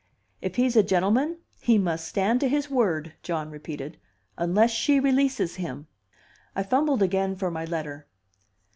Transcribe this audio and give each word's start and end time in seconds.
"If 0.41 0.55
he's 0.55 0.75
a 0.75 0.81
gentleman, 0.81 1.41
he 1.59 1.77
must 1.77 2.07
stand 2.07 2.39
to 2.39 2.49
his 2.49 2.71
word," 2.71 3.13
John 3.21 3.51
repeated, 3.51 3.99
"unless 4.35 4.71
she 4.71 4.99
releases 4.99 5.57
him." 5.57 5.85
I 6.55 6.63
fumbled 6.63 7.03
again 7.03 7.35
for 7.35 7.51
my 7.51 7.65
letter. 7.65 8.07